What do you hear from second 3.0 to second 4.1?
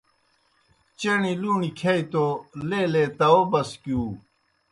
تاؤ بسکِیُو۔